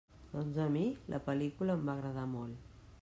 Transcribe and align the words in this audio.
Doncs 0.29 0.55
a 0.63 0.63
mi, 0.77 0.81
la 1.15 1.19
pel·lícula 1.27 1.77
em 1.81 1.85
va 1.91 1.95
agradar 1.97 2.25
molt. 2.33 2.75